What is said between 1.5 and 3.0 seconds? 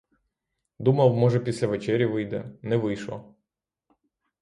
вечері вийде— не